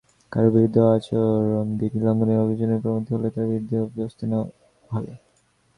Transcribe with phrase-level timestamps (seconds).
[0.31, 4.47] কারও বিরুদ্ধে আচরণবিধি লঙ্ঘনের অভিযোগ প্রমাণিত হলে তাঁর বিরুদ্ধে ব্যবস্থা নেওয়া
[4.89, 5.13] হবে।